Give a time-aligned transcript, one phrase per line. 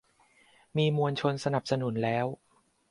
[0.77, 2.25] มีมวลชนสนับสนุนแล้ว